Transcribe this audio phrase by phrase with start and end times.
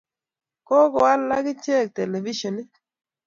[0.67, 2.71] Kokoal ak achek televisionit.